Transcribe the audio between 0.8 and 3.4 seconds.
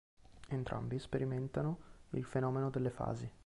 sperimentano il fenomeno delle fasi.